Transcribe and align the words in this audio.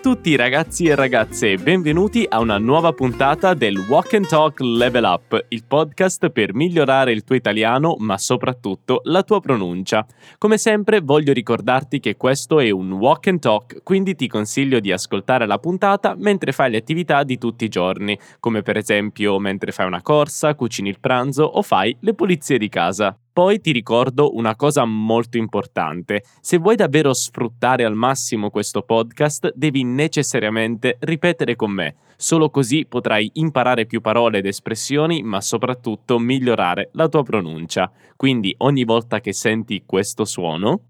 tutti 0.00 0.36
ragazzi 0.36 0.86
e 0.86 0.94
ragazze 0.94 1.56
benvenuti 1.56 2.24
a 2.28 2.38
una 2.38 2.58
nuova 2.58 2.92
puntata 2.92 3.52
del 3.54 3.76
Walk 3.76 4.14
and 4.14 4.28
Talk 4.28 4.60
Level 4.60 5.02
Up, 5.02 5.46
il 5.48 5.64
podcast 5.66 6.30
per 6.30 6.54
migliorare 6.54 7.10
il 7.10 7.24
tuo 7.24 7.34
italiano 7.34 7.96
ma 7.98 8.16
soprattutto 8.16 9.00
la 9.04 9.24
tua 9.24 9.40
pronuncia. 9.40 10.06
Come 10.38 10.56
sempre 10.56 11.00
voglio 11.00 11.32
ricordarti 11.32 11.98
che 11.98 12.16
questo 12.16 12.60
è 12.60 12.70
un 12.70 12.92
Walk 12.92 13.26
and 13.26 13.40
Talk, 13.40 13.82
quindi 13.82 14.14
ti 14.14 14.28
consiglio 14.28 14.78
di 14.78 14.92
ascoltare 14.92 15.46
la 15.46 15.58
puntata 15.58 16.14
mentre 16.16 16.52
fai 16.52 16.70
le 16.70 16.76
attività 16.76 17.24
di 17.24 17.36
tutti 17.36 17.64
i 17.64 17.68
giorni, 17.68 18.16
come 18.38 18.62
per 18.62 18.76
esempio 18.76 19.38
mentre 19.40 19.72
fai 19.72 19.86
una 19.86 20.02
corsa, 20.02 20.54
cucini 20.54 20.90
il 20.90 21.00
pranzo 21.00 21.42
o 21.42 21.60
fai 21.62 21.96
le 22.00 22.14
pulizie 22.14 22.56
di 22.56 22.68
casa. 22.68 23.16
Poi 23.38 23.60
ti 23.60 23.70
ricordo 23.70 24.34
una 24.34 24.56
cosa 24.56 24.84
molto 24.84 25.36
importante. 25.36 26.24
Se 26.40 26.58
vuoi 26.58 26.74
davvero 26.74 27.14
sfruttare 27.14 27.84
al 27.84 27.94
massimo 27.94 28.50
questo 28.50 28.82
podcast, 28.82 29.52
devi 29.54 29.84
necessariamente 29.84 30.96
ripetere 30.98 31.54
con 31.54 31.70
me. 31.70 31.94
Solo 32.16 32.50
così 32.50 32.84
potrai 32.84 33.30
imparare 33.34 33.86
più 33.86 34.00
parole 34.00 34.38
ed 34.38 34.46
espressioni, 34.46 35.22
ma 35.22 35.40
soprattutto 35.40 36.18
migliorare 36.18 36.88
la 36.94 37.06
tua 37.06 37.22
pronuncia. 37.22 37.92
Quindi 38.16 38.52
ogni 38.58 38.82
volta 38.82 39.20
che 39.20 39.32
senti 39.32 39.84
questo 39.86 40.24
suono, 40.24 40.88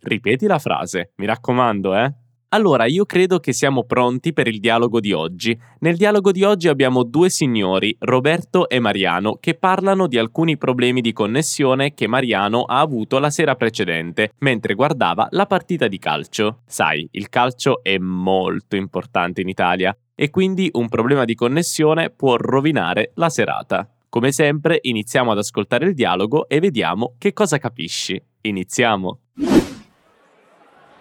ripeti 0.00 0.46
la 0.46 0.58
frase. 0.58 1.12
Mi 1.16 1.24
raccomando, 1.24 1.96
eh? 1.96 2.14
Allora, 2.50 2.86
io 2.86 3.04
credo 3.04 3.40
che 3.40 3.52
siamo 3.52 3.84
pronti 3.84 4.32
per 4.32 4.48
il 4.48 4.58
dialogo 4.58 5.00
di 5.00 5.12
oggi. 5.12 5.58
Nel 5.80 5.96
dialogo 5.96 6.32
di 6.32 6.44
oggi 6.44 6.68
abbiamo 6.68 7.02
due 7.02 7.28
signori, 7.28 7.94
Roberto 8.00 8.70
e 8.70 8.78
Mariano, 8.78 9.34
che 9.34 9.54
parlano 9.54 10.06
di 10.06 10.16
alcuni 10.16 10.56
problemi 10.56 11.02
di 11.02 11.12
connessione 11.12 11.92
che 11.92 12.06
Mariano 12.06 12.62
ha 12.62 12.80
avuto 12.80 13.18
la 13.18 13.28
sera 13.28 13.54
precedente, 13.54 14.32
mentre 14.38 14.72
guardava 14.72 15.28
la 15.32 15.44
partita 15.44 15.88
di 15.88 15.98
calcio. 15.98 16.60
Sai, 16.64 17.06
il 17.12 17.28
calcio 17.28 17.82
è 17.82 17.98
molto 17.98 18.76
importante 18.76 19.42
in 19.42 19.48
Italia 19.48 19.94
e 20.14 20.30
quindi 20.30 20.70
un 20.72 20.88
problema 20.88 21.26
di 21.26 21.34
connessione 21.34 22.08
può 22.08 22.36
rovinare 22.36 23.10
la 23.16 23.28
serata. 23.28 23.86
Come 24.08 24.32
sempre, 24.32 24.78
iniziamo 24.80 25.32
ad 25.32 25.38
ascoltare 25.38 25.84
il 25.84 25.92
dialogo 25.92 26.48
e 26.48 26.60
vediamo 26.60 27.14
che 27.18 27.34
cosa 27.34 27.58
capisci. 27.58 28.18
Iniziamo. 28.40 29.18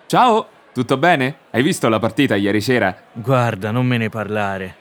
Ciao! 0.08 0.57
Tutto 0.78 0.98
bene? 0.98 1.38
Hai 1.50 1.64
visto 1.64 1.90
la 1.90 1.98
partita 1.98 2.36
ieri 2.36 2.62
sera? 2.62 2.96
Guarda, 3.14 3.72
non 3.72 3.88
me 3.88 3.98
ne 3.98 4.10
parlare. 4.10 4.76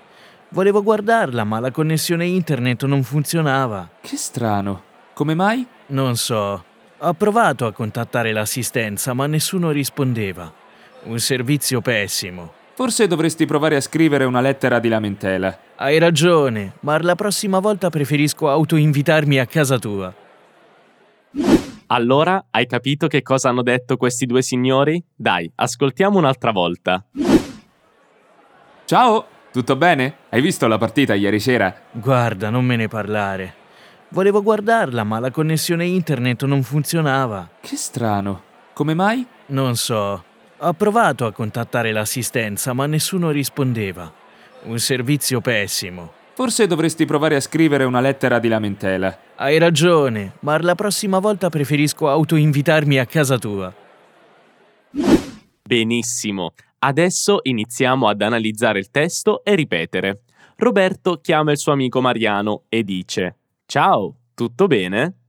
Volevo 0.50 0.82
guardarla, 0.82 1.42
ma 1.44 1.58
la 1.58 1.70
connessione 1.70 2.26
internet 2.26 2.84
non 2.84 3.02
funzionava. 3.02 3.88
Che 4.02 4.16
strano. 4.18 4.82
Come 5.14 5.32
mai? 5.32 5.66
Non 5.86 6.16
so. 6.16 6.62
Ho 6.98 7.12
provato 7.14 7.64
a 7.64 7.72
contattare 7.72 8.32
l'assistenza, 8.32 9.14
ma 9.14 9.26
nessuno 9.26 9.70
rispondeva. 9.70 10.52
Un 11.04 11.18
servizio 11.18 11.80
pessimo. 11.80 12.52
Forse 12.74 13.06
dovresti 13.06 13.46
provare 13.46 13.76
a 13.76 13.80
scrivere 13.80 14.26
una 14.26 14.42
lettera 14.42 14.78
di 14.78 14.88
lamentela. 14.88 15.58
Hai 15.76 15.98
ragione, 15.98 16.74
ma 16.80 17.00
la 17.00 17.14
prossima 17.14 17.58
volta 17.58 17.88
preferisco 17.88 18.50
autoinvitarmi 18.50 19.38
a 19.38 19.46
casa 19.46 19.78
tua. 19.78 20.14
Allora, 21.88 22.46
hai 22.50 22.66
capito 22.66 23.06
che 23.06 23.22
cosa 23.22 23.48
hanno 23.48 23.62
detto 23.62 23.96
questi 23.96 24.26
due 24.26 24.42
signori? 24.42 25.02
Dai, 25.14 25.50
ascoltiamo 25.54 26.18
un'altra 26.18 26.50
volta. 26.50 27.04
Ciao! 28.84 29.26
Tutto 29.52 29.76
bene? 29.76 30.16
Hai 30.28 30.40
visto 30.40 30.66
la 30.66 30.78
partita 30.78 31.14
ieri 31.14 31.40
sera? 31.40 31.74
Guarda, 31.92 32.50
non 32.50 32.64
me 32.64 32.76
ne 32.76 32.88
parlare. 32.88 33.54
Volevo 34.08 34.42
guardarla, 34.42 35.02
ma 35.04 35.18
la 35.18 35.30
connessione 35.30 35.86
internet 35.86 36.44
non 36.44 36.62
funzionava. 36.62 37.48
Che 37.60 37.76
strano. 37.76 38.42
Come 38.74 38.92
mai? 38.92 39.26
Non 39.46 39.76
so. 39.76 40.24
Ho 40.58 40.72
provato 40.74 41.24
a 41.24 41.32
contattare 41.32 41.92
l'assistenza, 41.92 42.72
ma 42.72 42.86
nessuno 42.86 43.30
rispondeva. 43.30 44.12
Un 44.64 44.78
servizio 44.78 45.40
pessimo. 45.40 46.12
Forse 46.36 46.66
dovresti 46.66 47.06
provare 47.06 47.36
a 47.36 47.40
scrivere 47.40 47.84
una 47.84 48.00
lettera 48.00 48.38
di 48.38 48.48
lamentela. 48.48 49.18
Hai 49.36 49.56
ragione, 49.56 50.34
ma 50.40 50.60
la 50.60 50.74
prossima 50.74 51.18
volta 51.18 51.48
preferisco 51.48 52.10
autoinvitarmi 52.10 52.98
a 52.98 53.06
casa 53.06 53.38
tua. 53.38 53.74
Benissimo. 55.62 56.52
Adesso 56.80 57.38
iniziamo 57.42 58.06
ad 58.06 58.20
analizzare 58.20 58.78
il 58.78 58.90
testo 58.90 59.42
e 59.44 59.54
ripetere. 59.54 60.24
Roberto 60.56 61.20
chiama 61.22 61.52
il 61.52 61.58
suo 61.58 61.72
amico 61.72 62.02
Mariano 62.02 62.64
e 62.68 62.82
dice: 62.82 63.38
Ciao, 63.64 64.14
tutto 64.34 64.66
bene? 64.66 65.20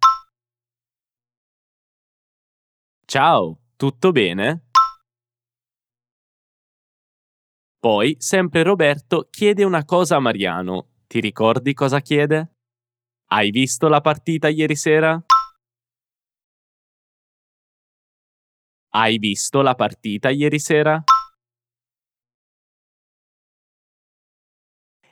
Ciao, 3.06 3.57
tutto 3.78 4.12
bene? 4.12 4.66
Poi, 7.79 8.18
sempre 8.19 8.63
Roberto 8.63 9.29
chiede 9.31 9.63
una 9.63 9.85
cosa 9.85 10.18
a 10.18 10.19
Mariano. 10.19 10.88
Ti 11.07 11.22
ricordi 11.22 11.73
cosa 11.73 12.01
chiede? 12.01 12.56
Hai 13.28 13.50
visto 13.50 13.88
la 13.88 14.01
partita 14.01 14.50
ieri 14.50 14.75
sera? 14.75 15.18
Hai 18.90 19.18
visto 19.18 19.62
la 19.62 19.73
partita 19.73 20.29
ieri 20.29 20.59
sera? 20.59 21.01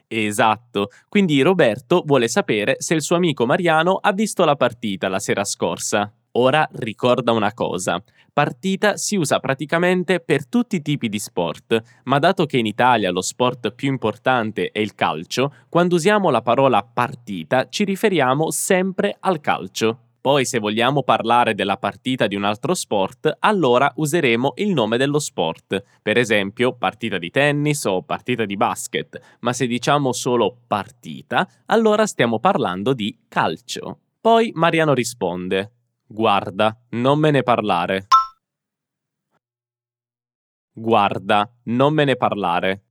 Esatto, 0.07 0.89
quindi 1.07 1.41
Roberto 1.41 2.03
vuole 2.05 2.27
sapere 2.27 2.75
se 2.79 2.93
il 2.93 3.01
suo 3.01 3.15
amico 3.15 3.45
Mariano 3.45 3.95
ha 3.95 4.11
visto 4.11 4.43
la 4.43 4.57
partita 4.57 5.07
la 5.07 5.19
sera 5.19 5.45
scorsa. 5.45 6.13
Ora 6.37 6.67
ricorda 6.73 7.31
una 7.31 7.53
cosa, 7.53 8.03
partita 8.33 8.97
si 8.97 9.15
usa 9.15 9.39
praticamente 9.39 10.19
per 10.19 10.47
tutti 10.47 10.75
i 10.75 10.81
tipi 10.81 11.07
di 11.07 11.17
sport, 11.17 11.81
ma 12.03 12.19
dato 12.19 12.45
che 12.45 12.57
in 12.57 12.65
Italia 12.65 13.09
lo 13.09 13.21
sport 13.21 13.71
più 13.71 13.89
importante 13.89 14.69
è 14.71 14.79
il 14.79 14.95
calcio, 14.95 15.53
quando 15.69 15.95
usiamo 15.95 16.29
la 16.29 16.41
parola 16.41 16.83
partita 16.83 17.69
ci 17.69 17.85
riferiamo 17.85 18.51
sempre 18.51 19.15
al 19.17 19.39
calcio. 19.39 19.99
Poi 20.19 20.43
se 20.43 20.59
vogliamo 20.59 21.03
parlare 21.03 21.53
della 21.53 21.77
partita 21.77 22.27
di 22.27 22.35
un 22.35 22.43
altro 22.43 22.73
sport, 22.73 23.37
allora 23.39 23.89
useremo 23.95 24.53
il 24.55 24.73
nome 24.73 24.97
dello 24.97 25.19
sport, 25.19 25.81
per 26.01 26.17
esempio 26.17 26.73
partita 26.73 27.17
di 27.17 27.29
tennis 27.29 27.85
o 27.85 28.01
partita 28.01 28.43
di 28.43 28.57
basket, 28.57 29.37
ma 29.41 29.53
se 29.53 29.67
diciamo 29.67 30.11
solo 30.11 30.57
partita, 30.67 31.47
allora 31.67 32.05
stiamo 32.07 32.39
parlando 32.39 32.93
di 32.93 33.17
calcio. 33.29 33.99
Poi 34.19 34.51
Mariano 34.55 34.95
risponde, 34.95 35.69
Guarda, 36.07 36.79
non 36.89 37.17
me 37.17 37.31
ne 37.31 37.41
parlare. 37.41 38.07
Guarda, 40.71 41.51
non 41.63 41.93
me 41.93 42.03
ne 42.03 42.15
parlare. 42.15 42.83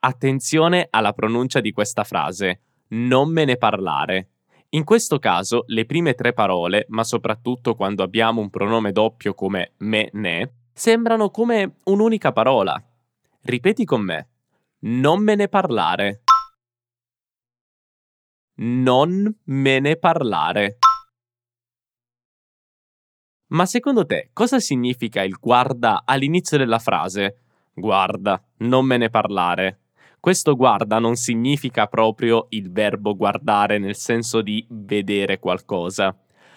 Attenzione 0.00 0.86
alla 0.90 1.14
pronuncia 1.14 1.60
di 1.60 1.72
questa 1.72 2.04
frase. 2.04 2.60
Non 2.88 3.32
me 3.32 3.46
ne 3.46 3.56
parlare. 3.56 4.32
In 4.70 4.84
questo 4.84 5.18
caso, 5.18 5.64
le 5.68 5.86
prime 5.86 6.12
tre 6.12 6.34
parole, 6.34 6.84
ma 6.88 7.04
soprattutto 7.04 7.74
quando 7.74 8.02
abbiamo 8.02 8.42
un 8.42 8.50
pronome 8.50 8.92
doppio 8.92 9.32
come 9.32 9.72
me 9.78 10.10
ne, 10.12 10.52
sembrano 10.74 11.30
come 11.30 11.76
un'unica 11.84 12.32
parola. 12.32 12.80
Ripeti 13.42 13.86
con 13.86 14.02
me. 14.02 14.28
Non 14.80 15.22
me 15.22 15.34
ne 15.36 15.48
parlare 15.48 16.22
non 18.58 19.32
me 19.44 19.78
ne 19.80 19.96
parlare. 19.96 20.78
Ma 23.48 23.64
secondo 23.66 24.04
te 24.04 24.30
cosa 24.32 24.58
significa 24.58 25.22
il 25.22 25.36
guarda 25.40 26.02
all'inizio 26.04 26.58
della 26.58 26.78
frase? 26.78 27.40
Guarda, 27.72 28.42
non 28.58 28.84
me 28.84 28.96
ne 28.96 29.08
parlare. 29.08 29.80
Questo 30.20 30.56
guarda 30.56 30.98
non 30.98 31.14
significa 31.14 31.86
proprio 31.86 32.46
il 32.50 32.70
verbo 32.70 33.16
guardare 33.16 33.78
nel 33.78 33.94
senso 33.94 34.42
di 34.42 34.66
vedere 34.68 35.38
qualcosa. 35.38 36.14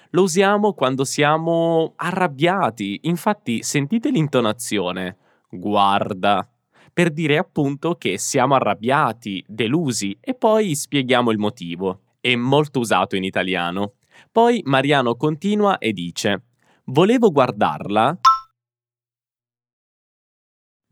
Lo 0.09 0.23
usiamo 0.23 0.73
quando 0.73 1.06
siamo 1.06 1.94
arrabbiati, 1.95 3.01
infatti 3.04 3.63
sentite 3.63 4.09
l'intonazione. 4.09 5.18
Guarda 5.50 6.50
per 6.94 7.12
dire 7.12 7.38
appunto 7.38 7.96
che 7.96 8.18
siamo 8.18 8.56
arrabbiati, 8.56 9.44
delusi 9.48 10.18
e 10.20 10.36
poi 10.36 10.76
spieghiamo 10.76 11.32
il 11.32 11.38
motivo. 11.38 12.16
È 12.20 12.36
molto 12.36 12.80
usato 12.80 13.16
in 13.16 13.24
italiano. 13.24 13.96
Poi 14.32 14.62
Mariano 14.66 15.16
continua 15.16 15.78
e 15.78 15.94
dice: 15.94 16.44
Volevo 16.86 17.32
guardarla. 17.32 18.20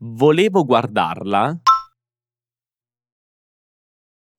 Volevo 0.02 0.64
guardarla. 0.64 1.60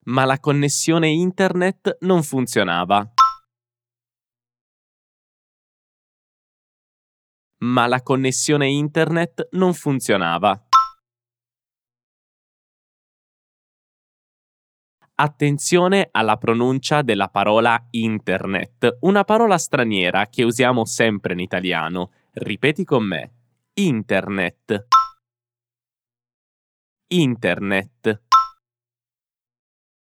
Ma 0.05 0.25
la 0.25 0.39
connessione 0.39 1.09
internet 1.09 1.97
non 2.01 2.23
funzionava. 2.23 3.13
Ma 7.59 7.85
la 7.85 8.01
connessione 8.01 8.67
internet 8.67 9.49
non 9.51 9.75
funzionava. 9.75 10.65
Attenzione 15.23 16.07
alla 16.09 16.37
pronuncia 16.37 17.03
della 17.03 17.27
parola 17.27 17.85
internet, 17.91 18.97
una 19.01 19.23
parola 19.23 19.59
straniera 19.59 20.25
che 20.29 20.41
usiamo 20.41 20.83
sempre 20.83 21.33
in 21.33 21.39
italiano. 21.39 22.11
Ripeti 22.31 22.83
con 22.83 23.03
me. 23.03 23.31
internet. 23.73 24.87
Internet. 27.05 28.23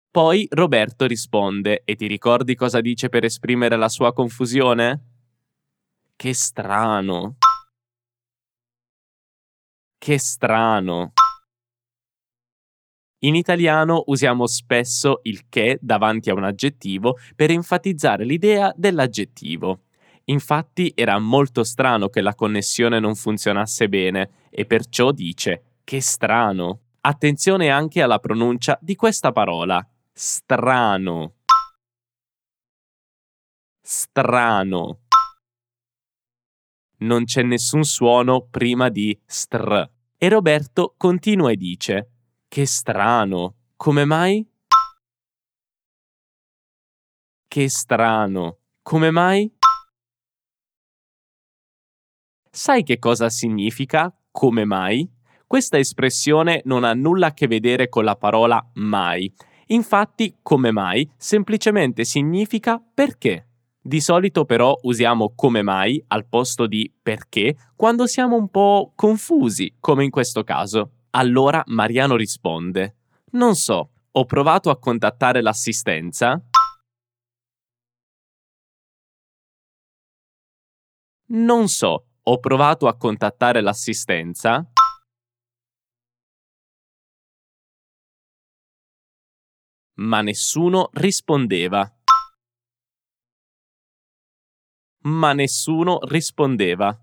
Poi 0.09 0.47
Roberto 0.49 1.05
risponde 1.05 1.83
e 1.85 1.95
ti 1.95 2.07
ricordi 2.07 2.55
cosa 2.55 2.81
dice 2.81 3.09
per 3.09 3.23
esprimere 3.23 3.75
la 3.75 3.89
sua 3.89 4.13
confusione? 4.13 5.03
Che 6.15 6.33
strano. 6.33 7.37
Che 9.99 10.17
strano. 10.17 11.13
In 13.25 13.35
italiano 13.35 14.03
usiamo 14.07 14.47
spesso 14.47 15.19
il 15.23 15.47
che 15.47 15.77
davanti 15.81 16.29
a 16.29 16.33
un 16.33 16.43
aggettivo 16.43 17.17
per 17.35 17.51
enfatizzare 17.51 18.25
l'idea 18.25 18.73
dell'aggettivo. 18.75 19.83
Infatti 20.25 20.91
era 20.93 21.17
molto 21.19 21.63
strano 21.63 22.09
che 22.09 22.19
la 22.19 22.35
connessione 22.35 22.99
non 22.99 23.15
funzionasse 23.15 23.87
bene 23.87 24.47
e 24.49 24.65
perciò 24.65 25.11
dice 25.11 25.79
che 25.85 26.01
strano. 26.01 26.79
Attenzione 26.99 27.69
anche 27.69 28.01
alla 28.01 28.19
pronuncia 28.19 28.77
di 28.81 28.95
questa 28.95 29.31
parola. 29.31 29.85
Strano. 30.11 31.35
Strano. 33.81 34.99
Non 36.97 37.23
c'è 37.23 37.41
nessun 37.41 37.83
suono 37.83 38.47
prima 38.49 38.89
di 38.89 39.17
str. 39.25 39.89
E 40.17 40.29
Roberto 40.29 40.93
continua 40.97 41.51
e 41.51 41.57
dice 41.57 42.12
che 42.53 42.67
strano. 42.67 43.55
Come 43.75 44.05
mai? 44.05 44.47
Che 47.47 47.67
strano. 47.67 48.59
Come 48.83 49.09
mai? 49.09 49.51
Sai 52.51 52.83
che 52.83 52.99
cosa 52.99 53.31
significa 53.31 54.15
come 54.29 54.65
mai? 54.65 55.11
Questa 55.47 55.79
espressione 55.79 56.61
non 56.65 56.83
ha 56.83 56.93
nulla 56.93 57.27
a 57.27 57.33
che 57.33 57.47
vedere 57.47 57.89
con 57.89 58.03
la 58.03 58.15
parola 58.15 58.63
mai. 58.73 59.33
Infatti, 59.69 60.37
come 60.43 60.69
mai 60.69 61.11
semplicemente 61.17 62.03
significa 62.03 62.79
perché. 62.79 63.47
Di 63.81 63.99
solito 63.99 64.45
però 64.45 64.77
usiamo 64.83 65.33
come 65.35 65.63
mai 65.63 65.99
al 66.09 66.27
posto 66.27 66.67
di 66.67 66.93
perché 67.01 67.57
quando 67.75 68.05
siamo 68.05 68.35
un 68.35 68.49
po' 68.49 68.93
confusi, 68.95 69.77
come 69.79 70.03
in 70.03 70.11
questo 70.11 70.43
caso. 70.43 70.91
Allora 71.15 71.63
Mariano 71.67 72.15
risponde: 72.15 72.97
Non 73.33 73.55
so, 73.55 73.91
ho 74.11 74.25
provato 74.25 74.71
a 74.71 74.79
contattare 74.79 75.41
l'assistenza. 75.43 76.43
Non 81.25 81.67
so, 81.67 82.07
ho 82.23 82.39
provato 82.39 82.87
a 82.87 82.97
contattare 82.97 83.61
l'assistenza. 83.61 84.67
Ma 89.95 90.21
nessuno 90.21 90.89
rispondeva. 90.93 91.95
Ma 95.05 95.33
nessuno 95.33 95.99
rispondeva. 96.07 97.02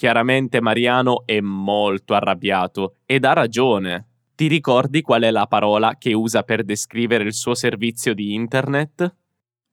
Chiaramente 0.00 0.62
Mariano 0.62 1.26
è 1.26 1.40
molto 1.40 2.14
arrabbiato 2.14 2.96
ed 3.04 3.26
ha 3.26 3.34
ragione. 3.34 4.30
Ti 4.34 4.46
ricordi 4.46 5.02
qual 5.02 5.24
è 5.24 5.30
la 5.30 5.46
parola 5.46 5.98
che 5.98 6.14
usa 6.14 6.42
per 6.42 6.64
descrivere 6.64 7.24
il 7.24 7.34
suo 7.34 7.54
servizio 7.54 8.14
di 8.14 8.32
internet? 8.32 9.14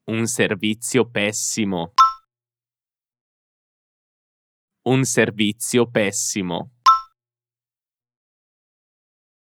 Un 0.08 0.26
servizio 0.26 1.10
pessimo. 1.10 1.94
Un 4.90 5.06
servizio 5.06 5.90
pessimo. 5.90 6.72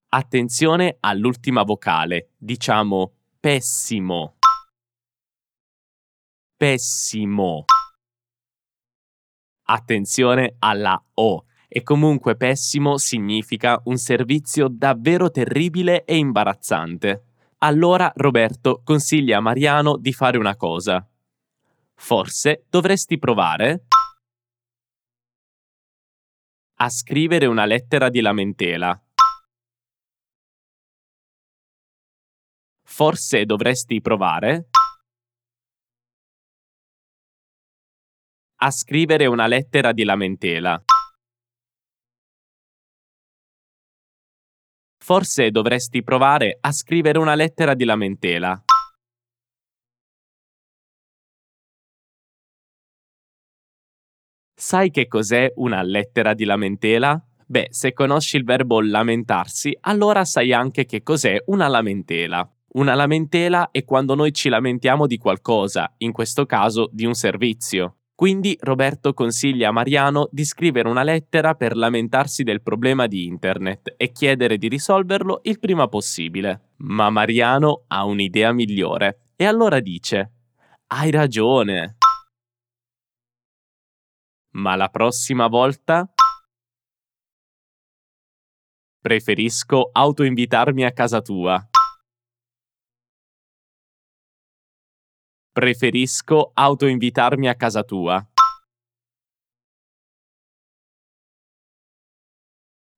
Attenzione 0.07 0.95
all'ultima 1.01 1.63
vocale, 1.63 2.29
diciamo 2.37 3.11
pessimo. 3.41 4.37
Pessimo 6.55 7.65
attenzione 9.71 10.55
alla 10.59 11.01
O. 11.15 11.45
E 11.67 11.83
comunque 11.83 12.35
pessimo 12.35 12.97
significa 12.97 13.81
un 13.85 13.97
servizio 13.97 14.67
davvero 14.69 15.31
terribile 15.31 16.03
e 16.03 16.17
imbarazzante. 16.17 17.25
Allora 17.59 18.11
Roberto 18.15 18.81
consiglia 18.83 19.37
a 19.37 19.41
Mariano 19.41 19.97
di 19.97 20.11
fare 20.11 20.37
una 20.37 20.55
cosa. 20.55 21.07
Forse 21.95 22.65
dovresti 22.69 23.17
provare 23.17 23.85
a 26.75 26.89
scrivere 26.89 27.45
una 27.45 27.65
lettera 27.65 28.09
di 28.09 28.21
lamentela. 28.21 28.99
Forse 32.83 33.45
dovresti 33.45 34.01
provare 34.01 34.69
a 38.63 38.69
scrivere 38.69 39.25
una 39.25 39.47
lettera 39.47 39.91
di 39.91 40.03
lamentela. 40.03 40.79
Forse 45.03 45.49
dovresti 45.49 46.03
provare 46.03 46.59
a 46.61 46.71
scrivere 46.71 47.17
una 47.17 47.33
lettera 47.33 47.73
di 47.73 47.85
lamentela. 47.85 48.63
Sai 54.53 54.91
che 54.91 55.07
cos'è 55.07 55.53
una 55.55 55.81
lettera 55.81 56.35
di 56.35 56.43
lamentela? 56.43 57.19
Beh, 57.47 57.69
se 57.71 57.93
conosci 57.93 58.37
il 58.37 58.43
verbo 58.43 58.79
lamentarsi, 58.79 59.75
allora 59.81 60.23
sai 60.23 60.53
anche 60.53 60.85
che 60.85 61.01
cos'è 61.01 61.35
una 61.47 61.67
lamentela. 61.67 62.47
Una 62.73 62.93
lamentela 62.93 63.71
è 63.71 63.83
quando 63.83 64.13
noi 64.13 64.31
ci 64.31 64.49
lamentiamo 64.49 65.07
di 65.07 65.17
qualcosa, 65.17 65.91
in 65.97 66.11
questo 66.11 66.45
caso 66.45 66.87
di 66.93 67.05
un 67.05 67.15
servizio. 67.15 68.00
Quindi 68.21 68.55
Roberto 68.61 69.15
consiglia 69.15 69.69
a 69.69 69.71
Mariano 69.71 70.29
di 70.31 70.45
scrivere 70.45 70.87
una 70.87 71.01
lettera 71.01 71.55
per 71.55 71.75
lamentarsi 71.75 72.43
del 72.43 72.61
problema 72.61 73.07
di 73.07 73.25
Internet 73.25 73.95
e 73.97 74.11
chiedere 74.11 74.59
di 74.59 74.67
risolverlo 74.67 75.39
il 75.45 75.57
prima 75.57 75.87
possibile. 75.87 76.73
Ma 76.81 77.09
Mariano 77.09 77.85
ha 77.87 78.05
un'idea 78.05 78.51
migliore 78.51 79.31
e 79.35 79.45
allora 79.45 79.79
dice 79.79 80.33
Hai 80.85 81.09
ragione. 81.09 81.97
Ma 84.51 84.75
la 84.75 84.89
prossima 84.89 85.47
volta 85.47 86.07
preferisco 88.99 89.89
autoinvitarmi 89.91 90.85
a 90.85 90.91
casa 90.91 91.21
tua. 91.21 91.70
Preferisco 95.53 96.51
autoinvitarmi 96.53 97.49
a 97.49 97.55
casa 97.55 97.83
tua. 97.83 98.25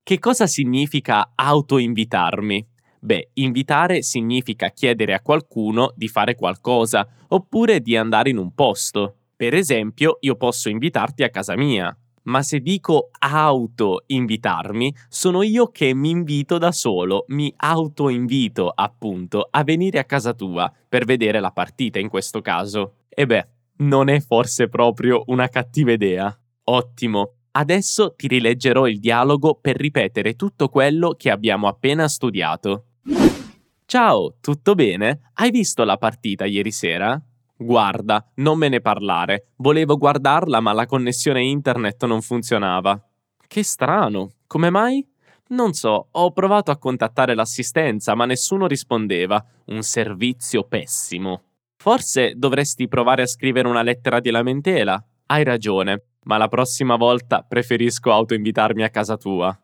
Che 0.04 0.18
cosa 0.20 0.46
significa 0.46 1.32
autoinvitarmi? 1.34 2.64
Beh, 3.00 3.30
invitare 3.34 4.02
significa 4.02 4.68
chiedere 4.68 5.14
a 5.14 5.20
qualcuno 5.20 5.92
di 5.96 6.06
fare 6.06 6.36
qualcosa 6.36 7.04
oppure 7.28 7.80
di 7.80 7.96
andare 7.96 8.30
in 8.30 8.38
un 8.38 8.54
posto. 8.54 9.16
Per 9.34 9.52
esempio, 9.52 10.18
io 10.20 10.36
posso 10.36 10.68
invitarti 10.68 11.24
a 11.24 11.30
casa 11.30 11.56
mia 11.56 11.96
ma 12.24 12.42
se 12.42 12.60
dico 12.60 13.10
auto-invitarmi, 13.18 14.94
sono 15.08 15.42
io 15.42 15.70
che 15.70 15.94
mi 15.94 16.10
invito 16.10 16.58
da 16.58 16.72
solo, 16.72 17.24
mi 17.28 17.52
auto-invito 17.56 18.68
appunto 18.68 19.48
a 19.50 19.64
venire 19.64 19.98
a 19.98 20.04
casa 20.04 20.34
tua 20.34 20.72
per 20.88 21.04
vedere 21.04 21.40
la 21.40 21.50
partita 21.50 21.98
in 21.98 22.08
questo 22.08 22.40
caso. 22.40 22.96
E 23.08 23.26
beh, 23.26 23.48
non 23.76 24.08
è 24.08 24.20
forse 24.20 24.68
proprio 24.68 25.22
una 25.26 25.48
cattiva 25.48 25.92
idea. 25.92 26.36
Ottimo. 26.64 27.34
Adesso 27.52 28.14
ti 28.16 28.26
rileggerò 28.26 28.86
il 28.86 28.98
dialogo 28.98 29.58
per 29.60 29.76
ripetere 29.76 30.34
tutto 30.34 30.68
quello 30.68 31.14
che 31.16 31.30
abbiamo 31.30 31.68
appena 31.68 32.08
studiato. 32.08 32.86
Ciao, 33.86 34.36
tutto 34.40 34.74
bene? 34.74 35.30
Hai 35.34 35.50
visto 35.50 35.84
la 35.84 35.96
partita 35.96 36.46
ieri 36.46 36.72
sera? 36.72 37.20
Guarda, 37.56 38.24
non 38.36 38.58
me 38.58 38.68
ne 38.68 38.80
parlare. 38.80 39.50
Volevo 39.56 39.96
guardarla, 39.96 40.60
ma 40.60 40.72
la 40.72 40.86
connessione 40.86 41.42
internet 41.42 42.04
non 42.04 42.20
funzionava. 42.20 43.00
Che 43.46 43.62
strano. 43.62 44.32
Come 44.46 44.70
mai? 44.70 45.06
Non 45.46 45.72
so, 45.72 46.08
ho 46.10 46.32
provato 46.32 46.70
a 46.70 46.78
contattare 46.78 47.34
l'assistenza, 47.34 48.14
ma 48.14 48.24
nessuno 48.24 48.66
rispondeva. 48.66 49.44
Un 49.66 49.82
servizio 49.82 50.64
pessimo. 50.64 51.42
Forse 51.76 52.34
dovresti 52.34 52.88
provare 52.88 53.22
a 53.22 53.26
scrivere 53.26 53.68
una 53.68 53.82
lettera 53.82 54.18
di 54.18 54.30
lamentela. 54.30 55.02
Hai 55.26 55.44
ragione, 55.44 56.04
ma 56.24 56.38
la 56.38 56.48
prossima 56.48 56.96
volta 56.96 57.44
preferisco 57.46 58.10
autoinvitarmi 58.10 58.82
a 58.82 58.90
casa 58.90 59.16
tua. 59.16 59.56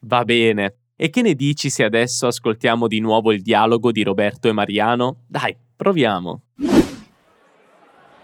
Va 0.00 0.24
bene. 0.24 0.74
E 0.96 1.10
che 1.10 1.22
ne 1.22 1.34
dici 1.34 1.70
se 1.70 1.84
adesso 1.84 2.26
ascoltiamo 2.26 2.86
di 2.86 3.00
nuovo 3.00 3.32
il 3.32 3.42
dialogo 3.42 3.92
di 3.92 4.02
Roberto 4.02 4.48
e 4.48 4.52
Mariano? 4.52 5.24
Dai, 5.26 5.56
proviamo. 5.80 6.42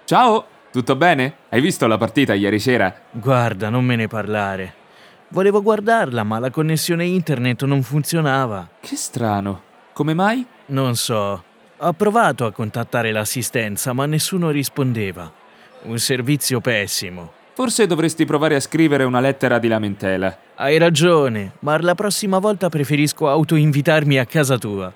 Ciao! 0.04 0.46
Tutto 0.70 0.94
bene? 0.94 1.36
Hai 1.48 1.62
visto 1.62 1.86
la 1.86 1.96
partita 1.96 2.34
ieri 2.34 2.58
sera? 2.58 2.94
Guarda, 3.10 3.70
non 3.70 3.82
me 3.82 3.96
ne 3.96 4.08
parlare. 4.08 4.74
Volevo 5.28 5.62
guardarla, 5.62 6.22
ma 6.22 6.38
la 6.38 6.50
connessione 6.50 7.06
internet 7.06 7.64
non 7.64 7.82
funzionava. 7.82 8.68
Che 8.78 8.94
strano. 8.94 9.62
Come 9.94 10.12
mai? 10.12 10.46
Non 10.66 10.96
so. 10.96 11.42
Ho 11.78 11.92
provato 11.94 12.44
a 12.44 12.52
contattare 12.52 13.10
l'assistenza, 13.10 13.94
ma 13.94 14.04
nessuno 14.04 14.50
rispondeva. 14.50 15.32
Un 15.84 15.98
servizio 15.98 16.60
pessimo. 16.60 17.32
Forse 17.54 17.86
dovresti 17.86 18.26
provare 18.26 18.56
a 18.56 18.60
scrivere 18.60 19.04
una 19.04 19.20
lettera 19.20 19.58
di 19.58 19.68
lamentela. 19.68 20.36
Hai 20.56 20.76
ragione, 20.76 21.52
ma 21.60 21.80
la 21.80 21.94
prossima 21.94 22.38
volta 22.38 22.68
preferisco 22.68 23.30
autoinvitarmi 23.30 24.18
a 24.18 24.26
casa 24.26 24.58
tua. 24.58 24.92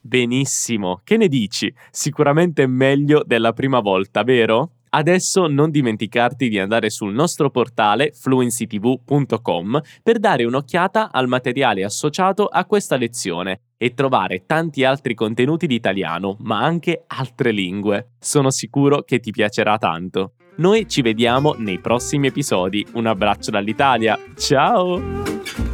Benissimo, 0.00 1.00
che 1.04 1.16
ne 1.16 1.28
dici? 1.28 1.72
Sicuramente 1.90 2.66
meglio 2.66 3.22
della 3.24 3.52
prima 3.52 3.80
volta, 3.80 4.22
vero? 4.22 4.72
Adesso 4.92 5.46
non 5.46 5.70
dimenticarti 5.70 6.48
di 6.48 6.58
andare 6.58 6.90
sul 6.90 7.12
nostro 7.12 7.50
portale 7.50 8.10
fluencytv.com 8.12 9.80
per 10.02 10.18
dare 10.18 10.44
un'occhiata 10.44 11.12
al 11.12 11.28
materiale 11.28 11.84
associato 11.84 12.46
a 12.46 12.64
questa 12.64 12.96
lezione 12.96 13.60
e 13.76 13.94
trovare 13.94 14.46
tanti 14.46 14.84
altri 14.84 15.14
contenuti 15.14 15.66
di 15.66 15.76
italiano, 15.76 16.36
ma 16.40 16.58
anche 16.58 17.04
altre 17.06 17.52
lingue. 17.52 18.14
Sono 18.18 18.50
sicuro 18.50 19.02
che 19.02 19.20
ti 19.20 19.30
piacerà 19.30 19.78
tanto. 19.78 20.32
Noi 20.56 20.88
ci 20.88 21.02
vediamo 21.02 21.54
nei 21.56 21.78
prossimi 21.78 22.26
episodi. 22.26 22.84
Un 22.94 23.06
abbraccio 23.06 23.50
dall'Italia. 23.50 24.18
Ciao! 24.36 25.69